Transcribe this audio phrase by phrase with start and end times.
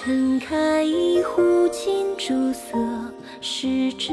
[0.00, 2.78] 撑开一壶清珠色，
[3.40, 4.12] 十指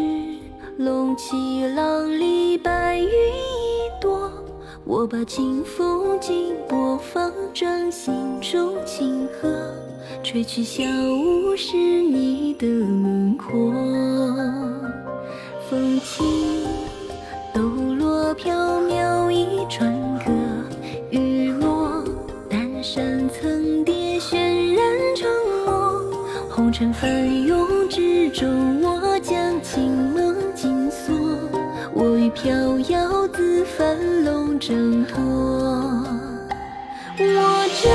[0.79, 4.31] 龙起，浪里白云一朵。
[4.83, 9.47] 我把清风紧握，方丈心中清河，
[10.23, 13.71] 吹去小屋是你的轮廓。
[15.69, 16.44] 风起。
[26.77, 27.09] 尘翻
[27.47, 31.15] 涌之中，我将情梦紧锁，
[31.93, 32.53] 我欲飘
[32.89, 35.17] 摇自凡笼挣脱，
[37.17, 37.89] 我枕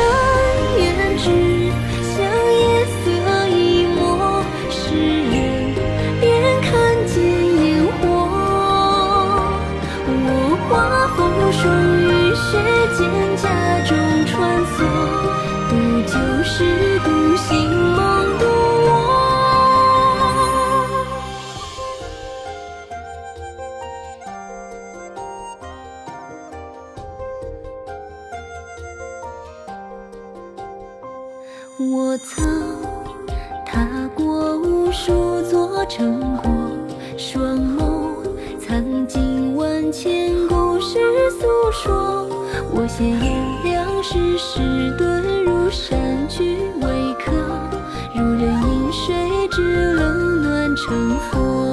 [31.82, 32.44] 我曾
[33.64, 36.50] 踏过无数座城郭，
[37.16, 38.12] 双眸
[38.58, 40.98] 藏尽万千故事
[41.30, 42.28] 诉说。
[42.70, 44.60] 我写炎凉世事，
[44.98, 47.32] 遁入山居为客，
[48.14, 51.69] 如人饮水，知冷暖成佛。